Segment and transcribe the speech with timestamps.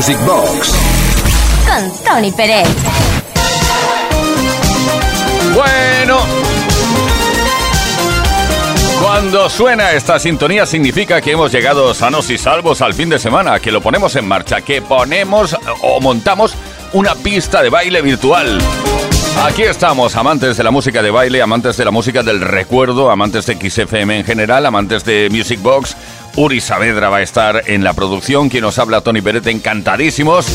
[0.00, 0.72] Music Box
[1.66, 2.66] con Tony Pérez.
[5.54, 6.20] Bueno,
[9.02, 13.60] cuando suena esta sintonía significa que hemos llegado sanos y salvos al fin de semana,
[13.60, 16.54] que lo ponemos en marcha, que ponemos o montamos
[16.94, 18.58] una pista de baile virtual.
[19.44, 23.46] Aquí estamos, amantes de la música de baile, amantes de la música del recuerdo, amantes
[23.46, 25.96] de XFM en general, amantes de Music Box.
[26.36, 30.46] Uri Saavedra va a estar en la producción, quien nos habla Tony Pérez, encantadísimos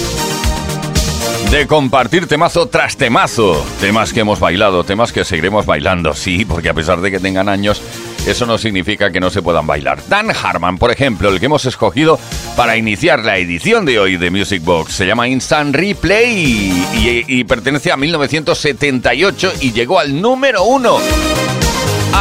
[1.52, 3.66] de compartir temazo tras temazo.
[3.80, 7.50] Temas que hemos bailado, temas que seguiremos bailando, sí, porque a pesar de que tengan
[7.50, 7.82] años,
[8.26, 10.00] eso no significa que no se puedan bailar.
[10.08, 12.20] Dan Harman, por ejemplo, el que hemos escogido
[12.55, 17.92] para iniciar la edición de hoy de Music Box, se llama Instant Replay y, pertenece
[17.92, 20.98] a 1978 y llegó al número uno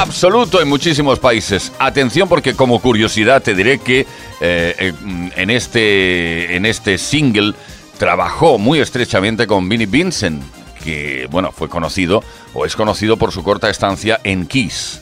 [0.00, 1.72] absoluto en muchísimos países.
[1.78, 4.06] Atención porque como curiosidad te diré que eh,
[4.40, 4.92] eh,
[5.36, 7.54] en, este, en este single
[7.98, 10.42] trabajó muy estrechamente con Vinnie Vincent,
[10.82, 15.00] que bueno, fue conocido o es conocido por su corta estancia en Kiss.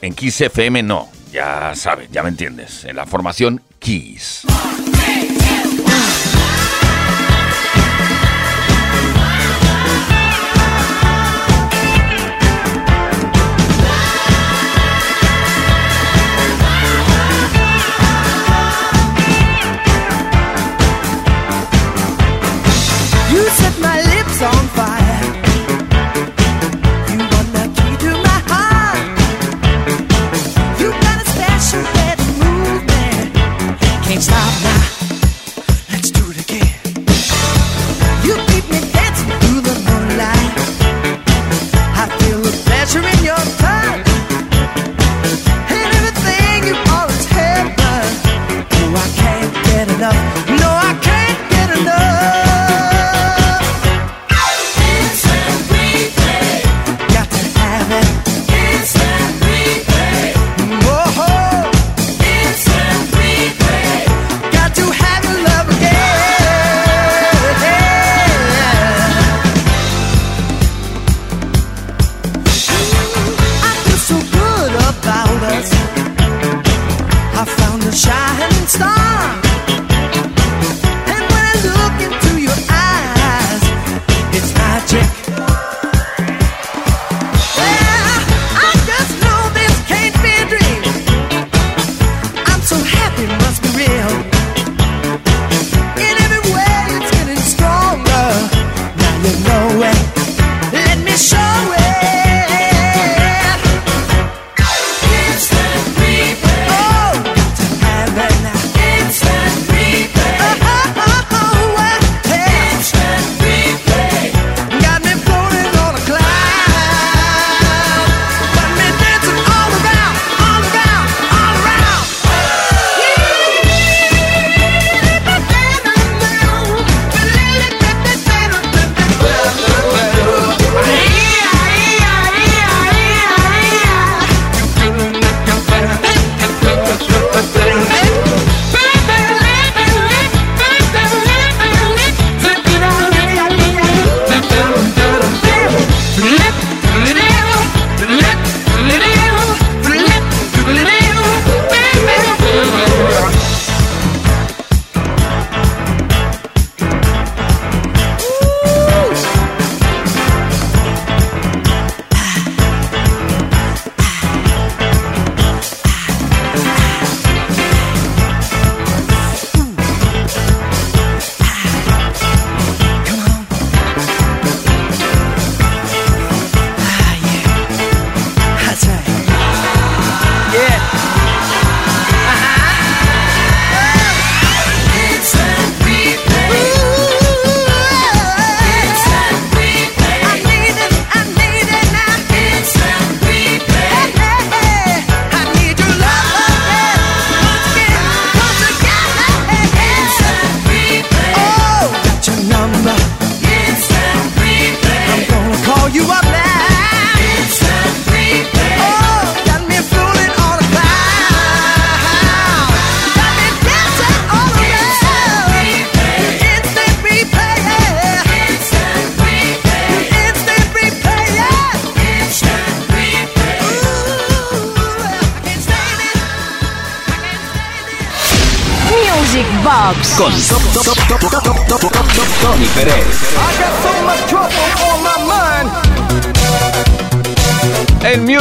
[0.00, 4.46] En Kiss FM no, ya sabes, ya me entiendes, en la formación Kiss.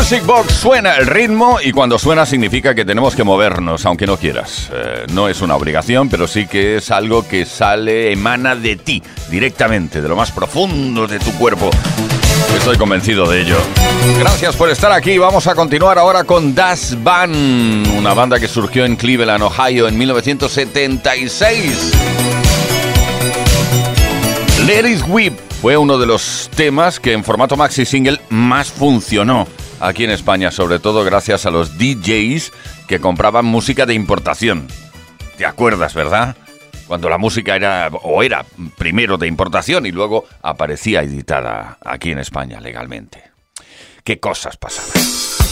[0.09, 4.15] Music Box suena el ritmo y cuando suena significa que tenemos que movernos, aunque no
[4.15, 4.69] quieras.
[4.71, 9.03] Eh, no es una obligación, pero sí que es algo que sale, emana de ti,
[9.29, 11.69] directamente, de lo más profundo de tu cuerpo.
[12.57, 13.57] Estoy convencido de ello.
[14.17, 15.17] Gracias por estar aquí.
[15.17, 19.97] Vamos a continuar ahora con Das Band, una banda que surgió en Cleveland, Ohio, en
[19.97, 21.91] 1976.
[24.65, 29.45] Let It Whip fue uno de los temas que en formato maxi single más funcionó
[29.79, 32.51] aquí en España, sobre todo gracias a los DJs
[32.87, 34.67] que compraban música de importación.
[35.37, 36.35] ¿Te acuerdas, verdad?
[36.87, 38.45] Cuando la música era o era
[38.77, 43.23] primero de importación y luego aparecía editada aquí en España legalmente.
[44.03, 45.46] ¿Qué cosas pasaban?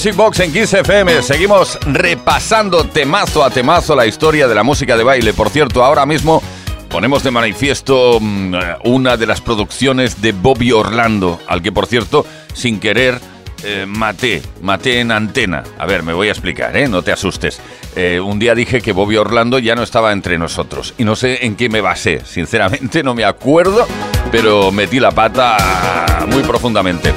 [0.00, 1.22] Music Box en 15 FM.
[1.22, 5.34] Seguimos repasando temazo a temazo la historia de la música de baile.
[5.34, 6.42] Por cierto, ahora mismo
[6.88, 8.54] ponemos de manifiesto mm,
[8.84, 13.20] una de las producciones de Bobby Orlando, al que por cierto, sin querer,
[13.62, 15.64] eh, maté, maté en antena.
[15.78, 16.88] A ver, me voy a explicar, ¿eh?
[16.88, 17.60] No te asustes.
[17.94, 20.94] Eh, un día dije que Bobby Orlando ya no estaba entre nosotros.
[20.96, 22.22] Y no sé en qué me basé.
[22.24, 23.86] Sinceramente no me acuerdo,
[24.32, 27.12] pero metí la pata muy profundamente.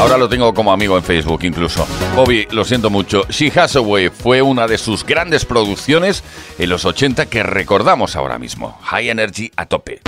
[0.00, 1.86] Ahora lo tengo como amigo en Facebook incluso.
[2.16, 3.26] Bobby, lo siento mucho.
[3.28, 6.24] She Has Away fue una de sus grandes producciones
[6.58, 8.78] en los 80 que recordamos ahora mismo.
[8.80, 10.00] High Energy a tope.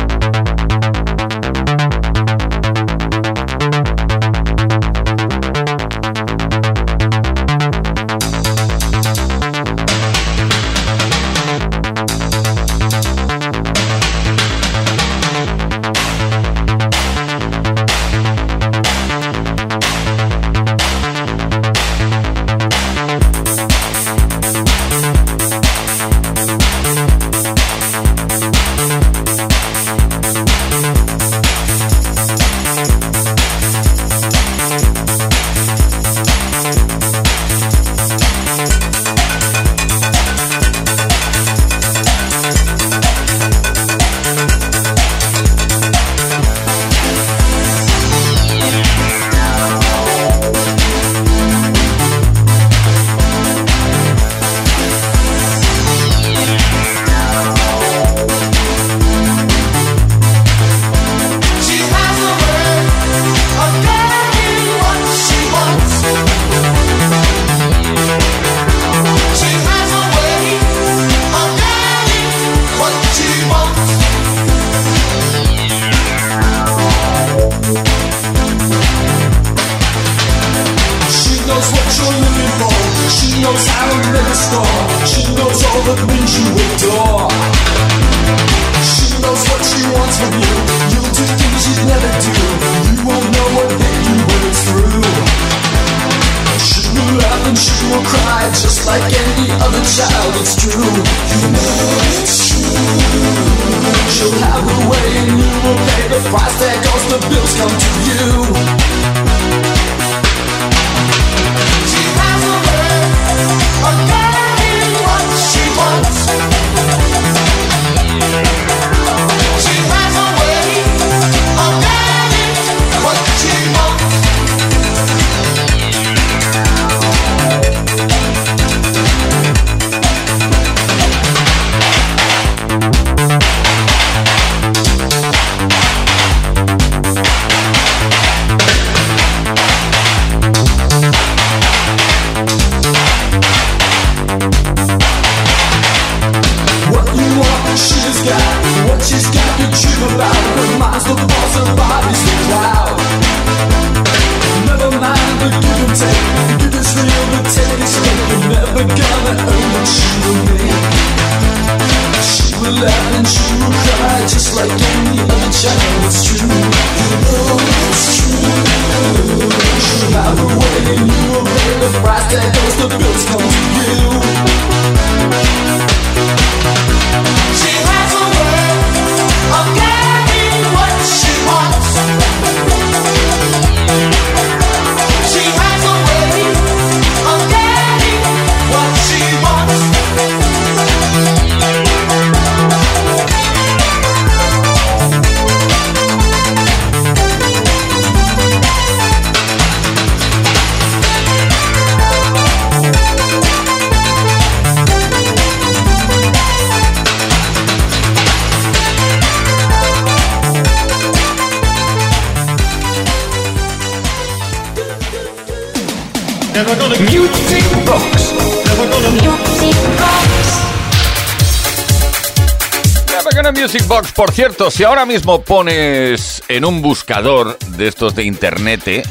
[224.22, 229.02] Por cierto, si ahora mismo pones en un buscador de estos de internet, eh,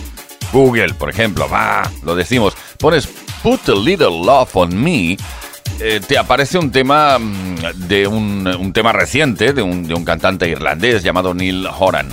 [0.54, 3.10] Google, por ejemplo, va, lo decimos, pones
[3.44, 5.18] Put a Little Love on Me,
[5.82, 7.56] eh, te aparece un tema mm,
[7.90, 12.08] de un, un tema reciente de un, de un cantante irlandés llamado Neil Horan.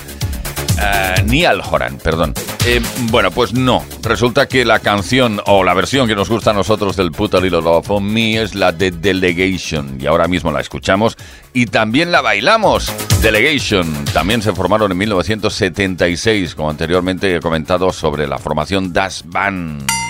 [0.82, 2.34] Eh, Neil Horan, perdón.
[2.66, 3.84] Eh, bueno, pues no.
[4.02, 7.40] Resulta que la canción o la versión que nos gusta a nosotros del Put a
[7.40, 9.98] Little Love on Me es la de Delegation.
[10.00, 11.16] Y ahora mismo la escuchamos
[11.52, 12.92] y también la bailamos.
[13.22, 20.07] Delegation también se formaron en 1976, como anteriormente he comentado sobre la formación Das Band.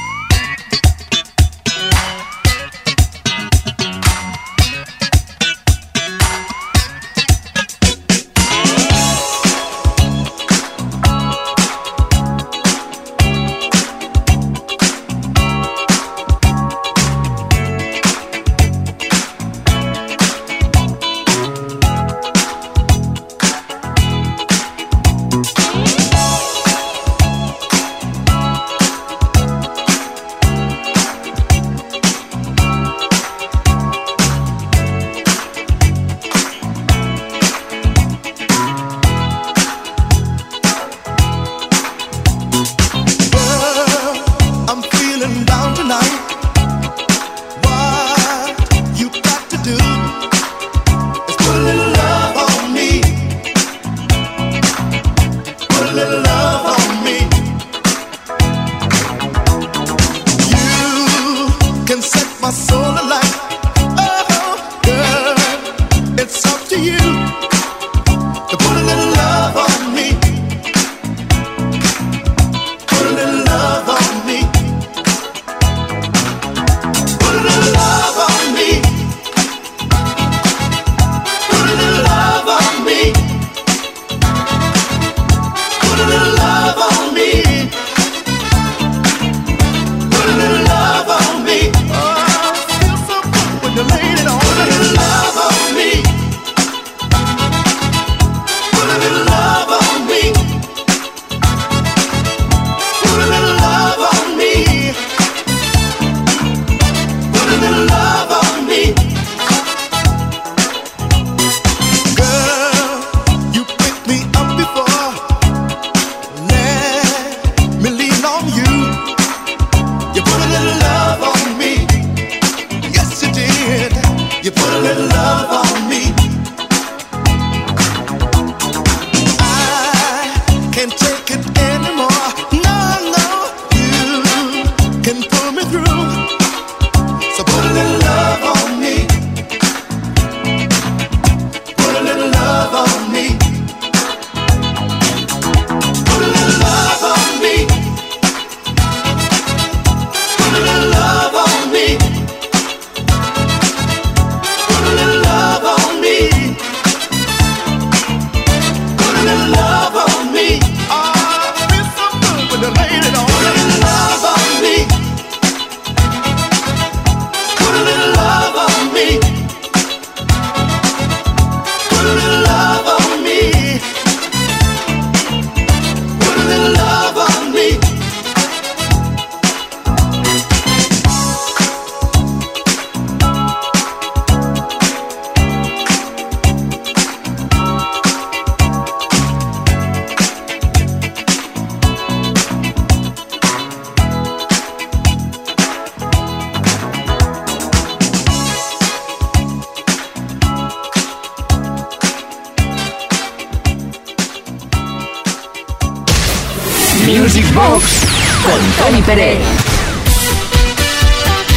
[208.48, 209.38] Con Tony Pérez.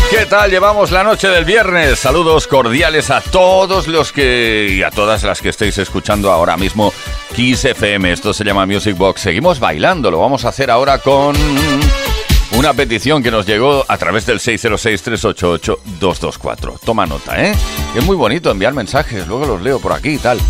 [0.10, 0.50] ¿Qué tal?
[0.52, 2.00] Llevamos la noche del viernes.
[2.00, 6.94] Saludos cordiales a todos los que y a todas las que estéis escuchando ahora mismo
[7.34, 8.12] Kiss FM.
[8.12, 9.22] Esto se llama Music Box.
[9.22, 10.12] Seguimos bailando.
[10.12, 11.34] Lo vamos a hacer ahora con
[12.58, 16.78] una petición que nos llegó a través del 606-388-224.
[16.84, 17.56] Toma nota, ¿eh?
[17.96, 19.26] Es muy bonito enviar mensajes.
[19.28, 20.42] Luego los leo por aquí y tal.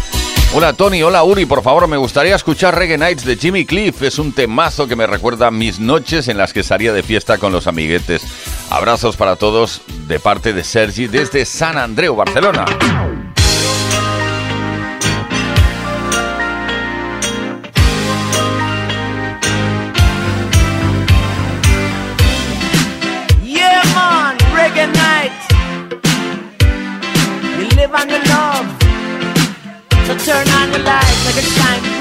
[0.54, 4.02] Hola Tony, hola Uri, por favor, me gustaría escuchar Reggae Nights de Jimmy Cliff.
[4.02, 7.54] Es un temazo que me recuerda mis noches en las que salía de fiesta con
[7.54, 8.22] los amiguetes.
[8.70, 12.66] Abrazos para todos de parte de Sergi desde San Andreu, Barcelona.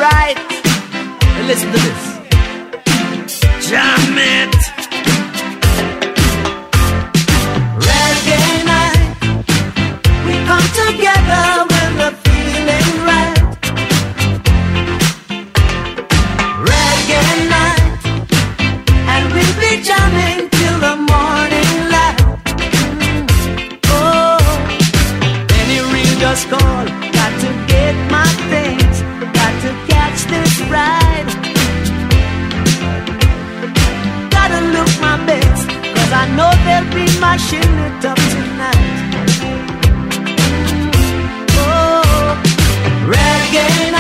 [0.01, 0.37] It shine bright.
[1.37, 2.10] And listen to this.
[36.37, 39.01] Know they'll be mashing it up tonight.
[41.59, 42.43] Oh,
[43.07, 44.00] reggae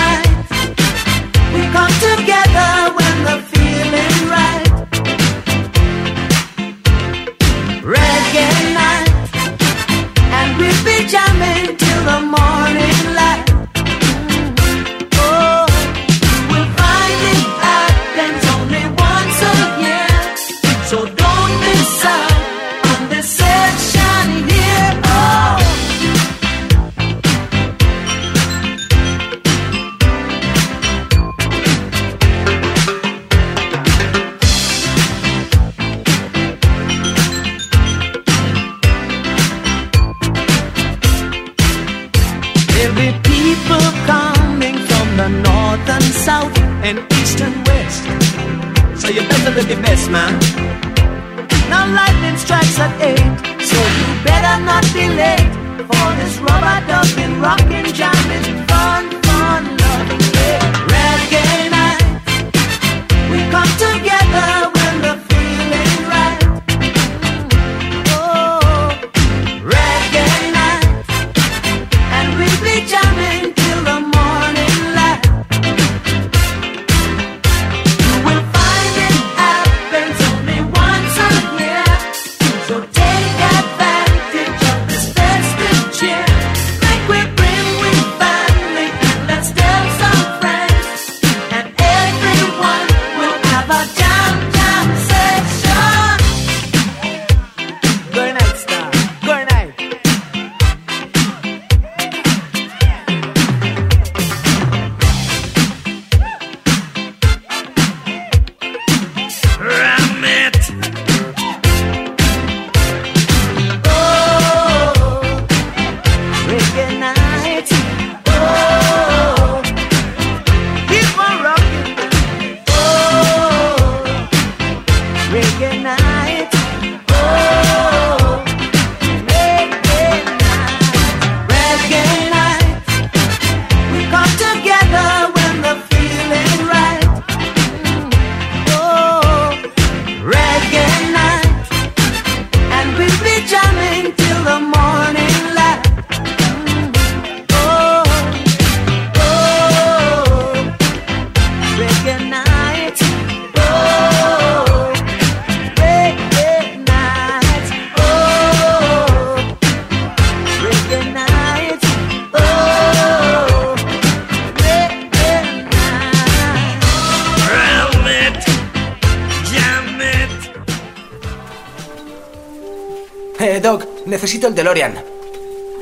[174.50, 175.04] el DeLorean.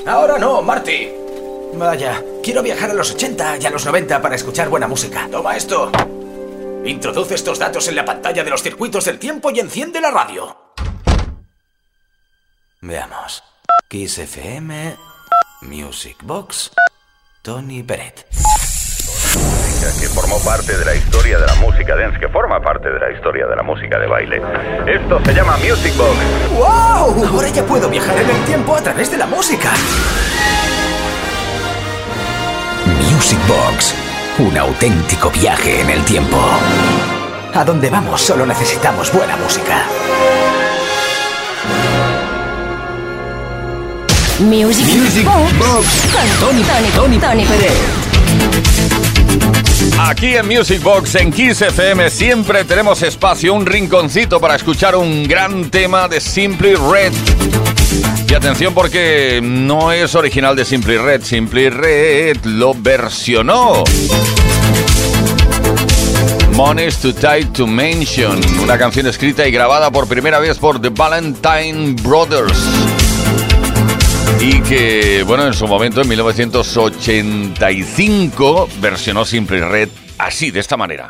[0.06, 1.08] Ahora no, Marty.
[1.74, 5.28] Vaya, quiero viajar a los 80 y a los 90 para escuchar buena música.
[5.30, 5.90] Toma esto.
[6.84, 10.74] Introduce estos datos en la pantalla de los circuitos del tiempo y enciende la radio.
[12.80, 13.42] Veamos.
[13.88, 14.96] Kiss FM,
[15.62, 16.70] Music Box,
[17.42, 18.26] Tony Peret.
[20.00, 23.10] Que formó parte de la historia de la música dance, que forma parte de la
[23.12, 24.42] historia de la música de baile.
[24.86, 26.18] Esto se llama Music Box.
[27.26, 29.72] Ahora ya puedo viajar en el tiempo a través de la música.
[33.12, 33.94] Music Box.
[34.38, 36.38] Un auténtico viaje en el tiempo.
[37.54, 39.84] A donde vamos solo necesitamos buena música.
[44.38, 48.87] Music, Music Box, Box, con Tony, Tony, Tony, Tony Pérez.
[49.98, 55.26] Aquí en Music Box, en Kiss FM, siempre tenemos espacio, un rinconcito para escuchar un
[55.26, 57.12] gran tema de Simply Red.
[58.28, 63.84] Y atención porque no es original de Simply Red, Simply Red lo versionó.
[66.54, 70.88] Money's Too Tight to Mention, una canción escrita y grabada por primera vez por The
[70.88, 72.87] Valentine Brothers
[74.40, 79.88] y que, bueno, en su momento, en 1985, versionó Simple Red
[80.18, 81.08] así, de esta manera.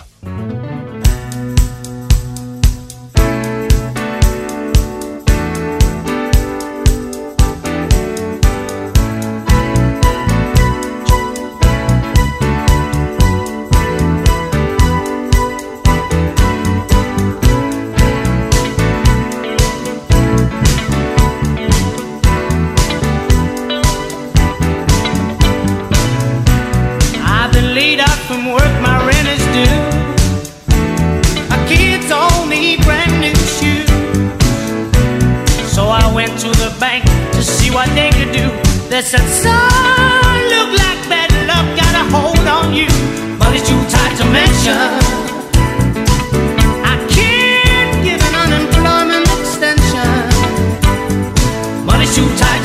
[52.19, 52.58] too tight.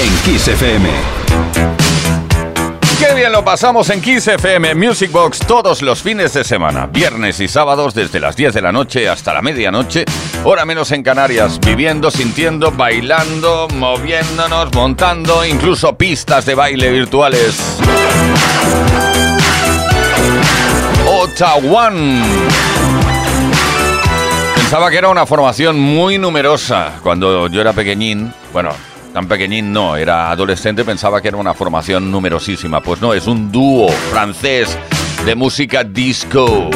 [0.00, 0.88] En Kiss FM.
[2.98, 7.38] Qué bien lo pasamos en Kiss FM Music Box todos los fines de semana, viernes
[7.40, 10.04] y sábados desde las 10 de la noche hasta la medianoche,
[10.44, 17.78] hora menos en Canarias, viviendo, sintiendo, bailando, moviéndonos, montando, incluso pistas de baile virtuales.
[21.06, 21.92] Ottawa.
[24.76, 28.30] Pensaba que era una formación muy numerosa cuando yo era pequeñín.
[28.52, 28.72] Bueno,
[29.14, 32.82] tan pequeñín no, era adolescente, pensaba que era una formación numerosísima.
[32.82, 34.78] Pues no, es un dúo francés
[35.24, 36.68] de música disco.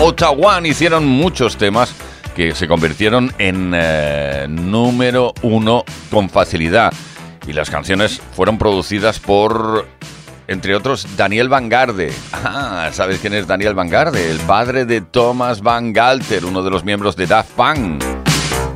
[0.00, 1.94] Ottawa hicieron muchos temas
[2.34, 6.94] que se convirtieron en eh, número uno con facilidad.
[7.46, 9.86] Y las canciones fueron producidas por
[10.48, 12.12] entre otros Daniel Van Garde.
[12.32, 14.30] Ah, ¿sabes quién es Daniel Van Garde?
[14.30, 18.02] El padre de Thomas Van Galter, uno de los miembros de Daft Punk.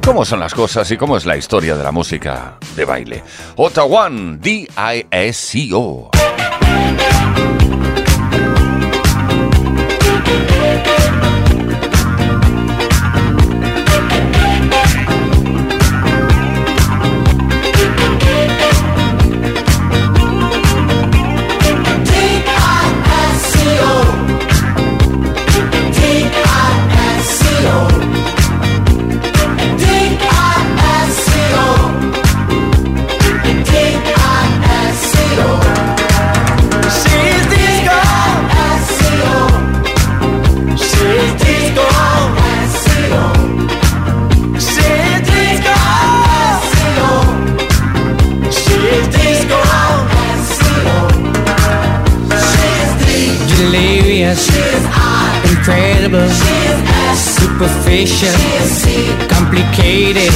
[0.04, 3.22] ¿Cómo son las cosas y cómo es la historia de la música de baile?
[3.56, 6.10] Ottawa, D-I-S-C-O.
[55.78, 56.28] Incredible,
[57.14, 58.34] superficial,
[59.28, 60.32] complicated.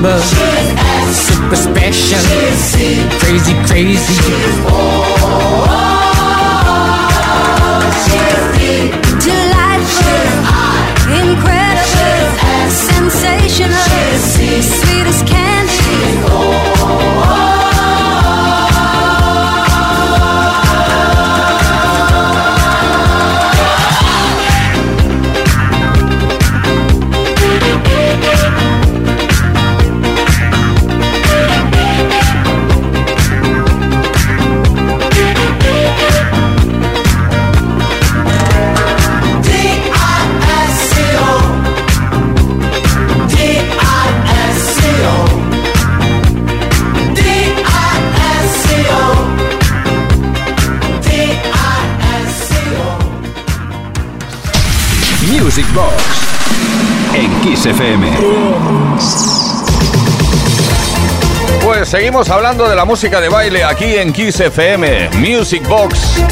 [0.00, 2.24] Impossible, super special,
[3.18, 4.79] crazy, crazy.
[57.66, 58.08] FM.
[61.64, 66.22] Pues seguimos hablando de la música de baile aquí en Kiss FM, Music Box.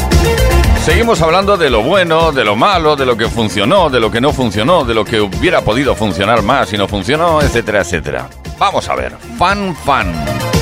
[0.83, 4.21] Seguimos hablando de lo bueno, de lo malo, de lo que funcionó, de lo que
[4.21, 8.29] no funcionó, de lo que hubiera podido funcionar más y no funcionó, etcétera, etcétera.
[8.57, 10.58] Vamos a ver, Fan Fan.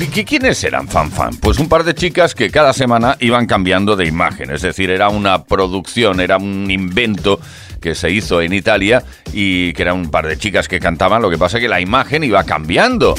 [0.00, 1.36] ¿Y qué- ¿Quiénes eran Fan Fan?
[1.40, 5.08] Pues un par de chicas que cada semana iban cambiando de imagen, es decir, era
[5.10, 7.38] una producción, era un invento
[7.80, 11.28] que se hizo en Italia y que era un par de chicas que cantaban, lo
[11.30, 13.14] que pasa es que la imagen iba cambiando.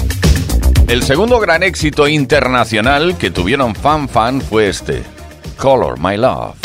[0.87, 5.03] El segundo gran éxito internacional que tuvieron Fan Fan fue este,
[5.57, 6.61] Color My Love.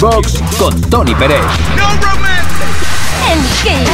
[0.00, 1.40] Box con Tony Pérez.
[3.32, 3.90] En Kiss.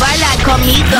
[0.00, 0.96] Baila conmigo.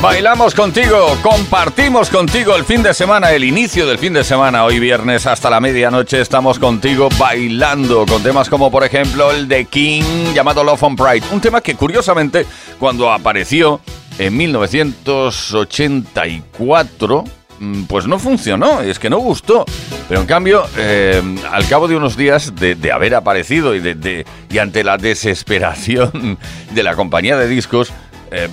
[0.00, 4.62] Bailamos contigo, compartimos contigo el fin de semana, el inicio del fin de semana.
[4.64, 9.64] Hoy viernes hasta la medianoche estamos contigo bailando con temas como por ejemplo el de
[9.64, 11.26] King llamado Love and Pride.
[11.32, 12.46] Un tema que curiosamente
[12.78, 13.80] cuando apareció
[14.18, 17.45] en 1984 mm,
[17.88, 19.64] pues no funcionó, es que no gustó.
[20.08, 24.24] Pero en cambio, eh, al cabo de unos días de, haber aparecido y, de,
[24.60, 26.38] ante la desesperación
[26.72, 27.92] de la compañía de discos,
[28.30, 28.48] eh,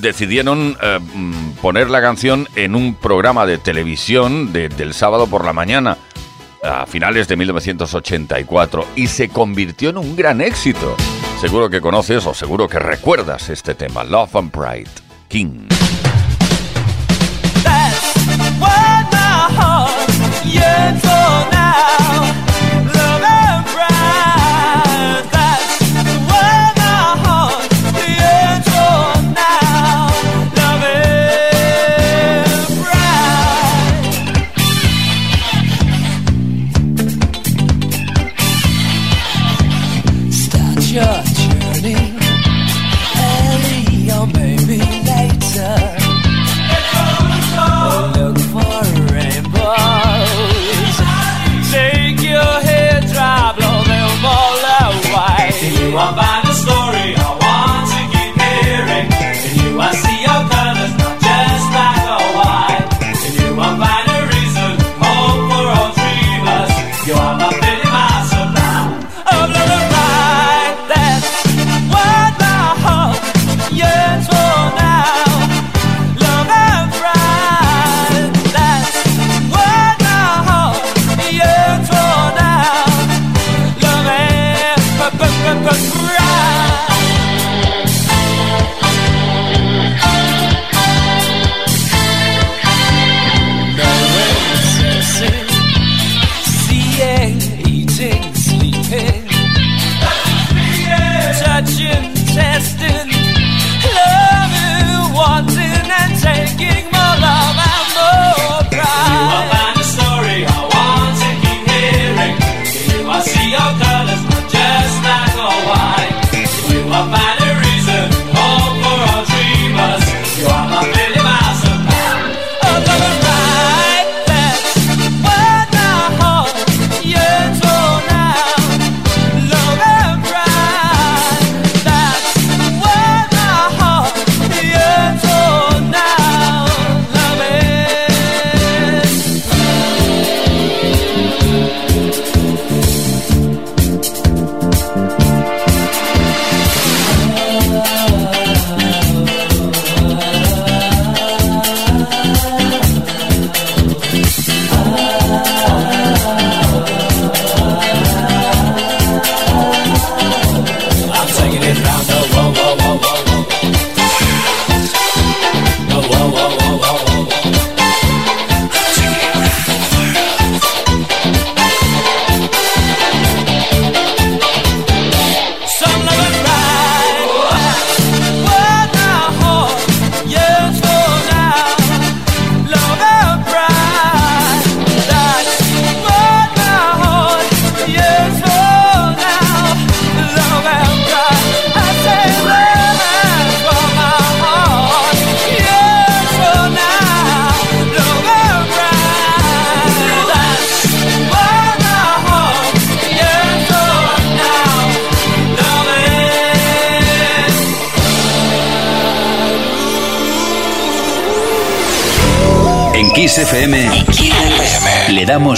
[0.00, 5.44] decidieron eh, mm, poner la canción en un programa de televisión de- del sábado por
[5.44, 5.96] la mañana
[6.62, 10.96] a finales de 1984 y se convirtió en un gran éxito.
[11.40, 14.90] Seguro que conoces o seguro que recuerdas este tema, Love and Pride,
[15.28, 15.68] King.
[20.48, 21.07] Yeah.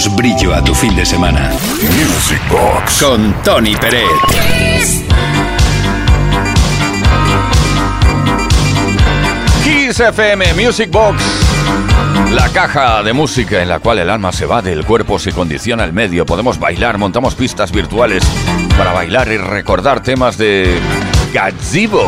[0.01, 1.49] Damos brillo a tu fin de semana.
[1.49, 4.07] Music Box con Tony Pérez.
[9.63, 11.21] Kiss FM Music Box.
[12.31, 15.83] La caja de música en la cual el alma se va del cuerpo se condiciona
[15.83, 16.25] el medio.
[16.25, 18.23] Podemos bailar, montamos pistas virtuales
[18.77, 20.79] para bailar y recordar temas de
[21.33, 22.07] Gazzibo.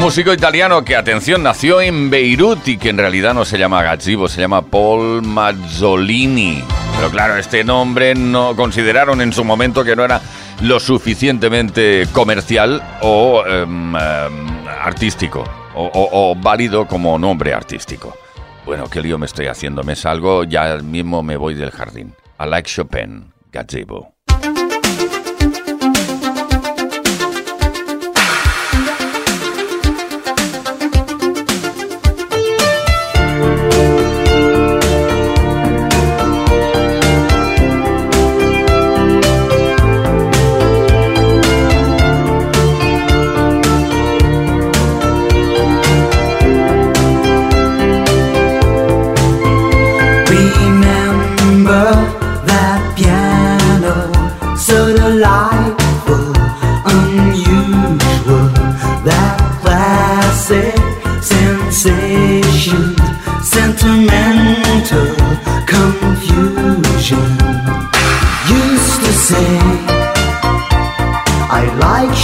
[0.00, 4.28] Músico italiano que, atención, nació en Beirut y que en realidad no se llama Gazzibo,
[4.28, 6.64] se llama Paul Mazzolini.
[6.96, 10.22] Pero claro, este nombre no consideraron en su momento que no era
[10.62, 15.44] lo suficientemente comercial o em, em, artístico,
[15.74, 18.16] o válido como nombre artístico.
[18.64, 19.82] Bueno, qué lío me estoy haciendo.
[19.84, 22.14] Me salgo, ya mismo me voy del jardín.
[22.40, 24.14] I like Chopin, gazebo.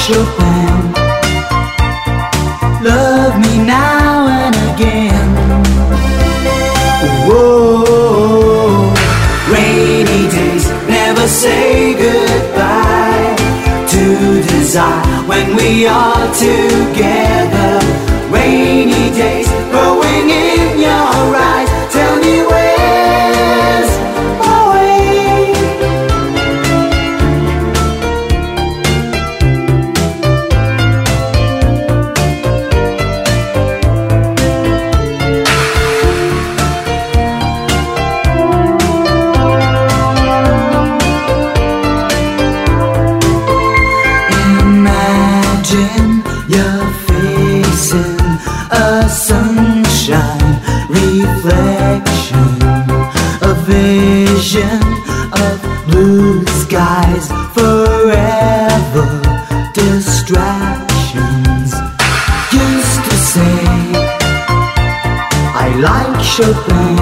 [0.07, 0.93] Chopin,
[2.81, 5.31] love me now and again.
[7.27, 8.95] Whoa,
[9.51, 13.35] rainy days never say goodbye
[13.89, 17.81] to desire when we are together.
[18.31, 21.76] Rainy days growing in your eyes.
[66.39, 66.96] Like Chopin.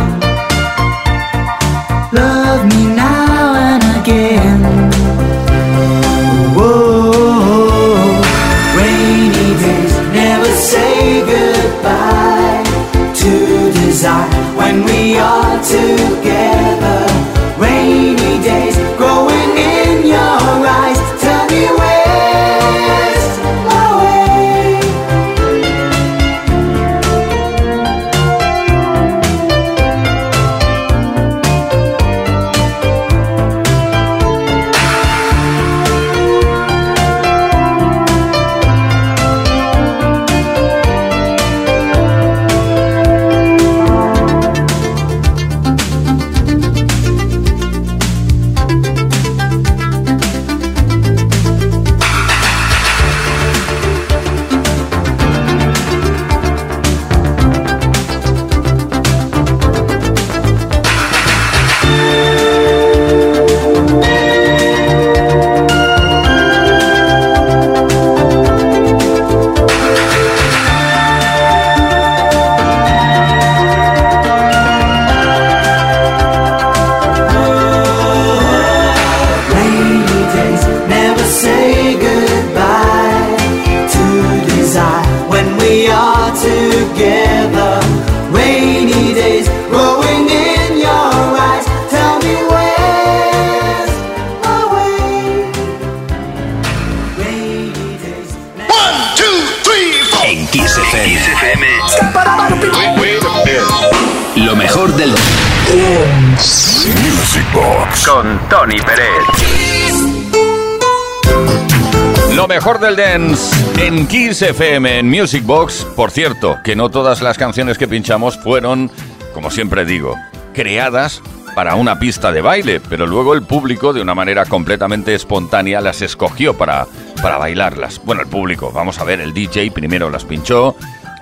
[112.75, 115.87] Mejor del dance en Kiss FM, en Music Box.
[115.95, 118.91] Por cierto, que no todas las canciones que pinchamos fueron,
[119.33, 120.17] como siempre digo,
[120.55, 121.23] creadas
[121.55, 126.03] para una pista de baile, pero luego el público, de una manera completamente espontánea, las
[126.03, 126.87] escogió para,
[127.23, 128.01] para bailarlas.
[128.05, 130.75] Bueno, el público, vamos a ver, el DJ primero las pinchó,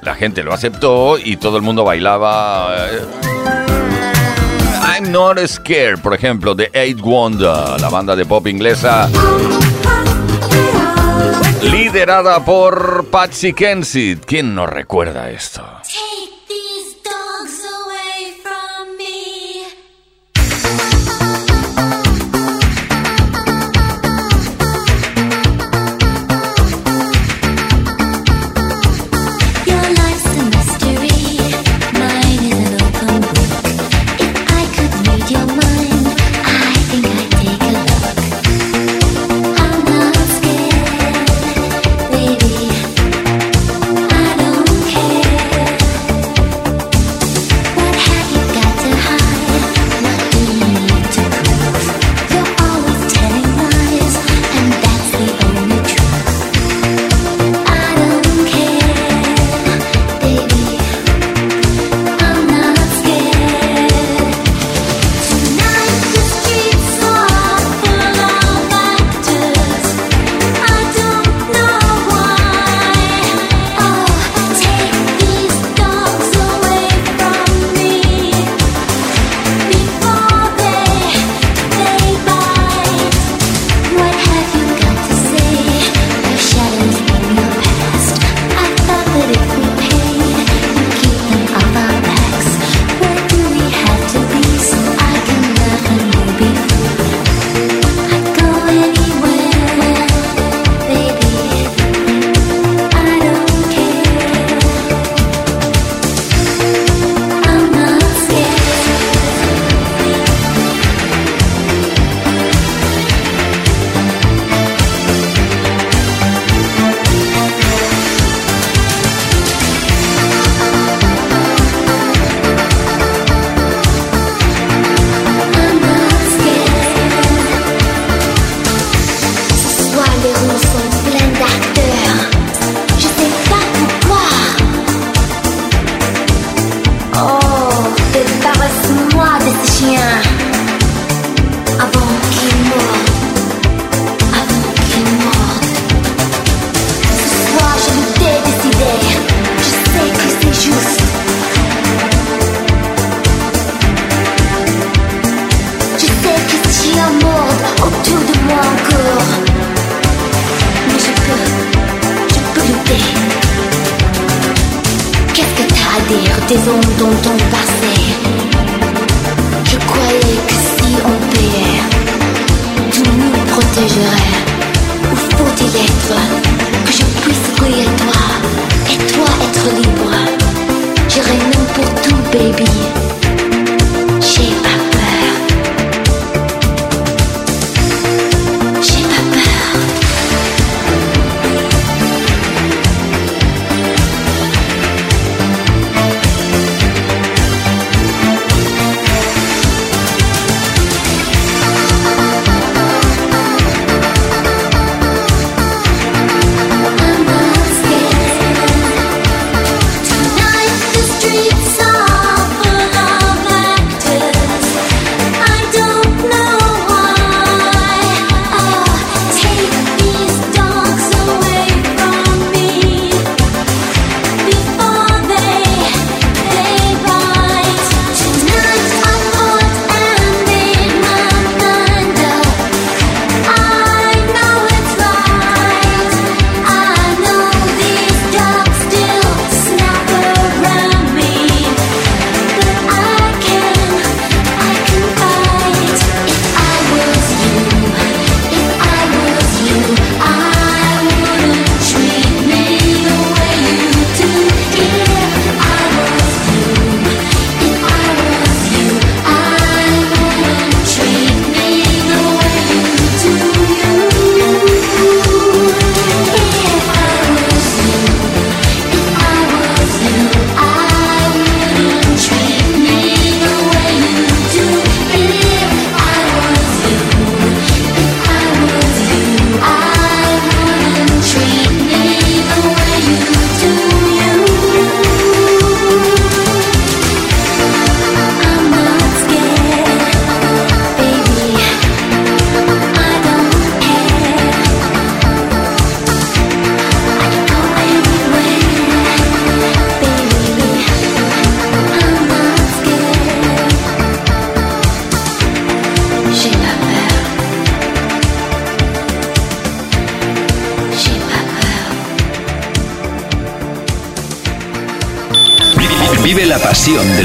[0.02, 2.86] la gente lo aceptó y todo el mundo bailaba.
[2.88, 3.00] eh,
[4.84, 9.08] I'm Not Scared, por ejemplo, de Eight Wonder, la banda de pop inglesa
[11.62, 14.24] liderada por Patsy Kensit.
[14.24, 15.64] ¿Quién nos recuerda esto?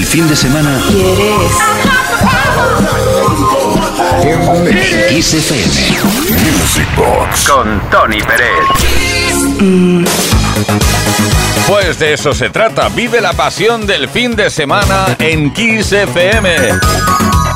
[0.08, 0.80] Fin de semana
[4.24, 5.66] en Kiss FM.
[6.50, 7.50] Music Box.
[7.50, 8.48] Con Tony Pérez.
[11.68, 12.88] Pues de eso se trata.
[12.90, 16.80] Vive la pasión del fin de semana en Kiss FM.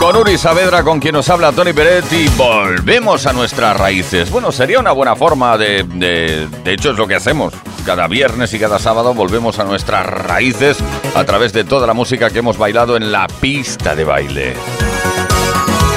[0.01, 4.31] Con Uri Saavedra, con quien nos habla Tony Peretti, volvemos a nuestras raíces.
[4.31, 6.47] Bueno, sería una buena forma de, de...
[6.63, 7.53] De hecho, es lo que hacemos.
[7.85, 10.79] Cada viernes y cada sábado volvemos a nuestras raíces
[11.13, 14.53] a través de toda la música que hemos bailado en la pista de baile.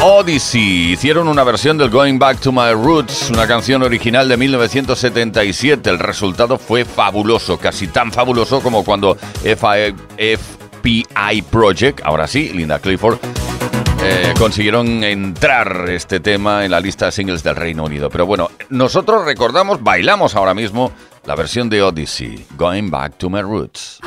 [0.02, 5.88] Odyssey hicieron una versión del Going Back to My Roots, una canción original de 1977.
[5.88, 12.78] El resultado fue fabuloso, casi tan fabuloso como cuando FI FPI Project, ahora sí, Linda
[12.78, 13.18] Clifford,
[14.06, 18.10] eh, consiguieron entrar este tema en la lista de singles del Reino Unido.
[18.10, 20.92] Pero bueno, nosotros recordamos, bailamos ahora mismo
[21.24, 24.00] la versión de Odyssey, Going Back to My Roots.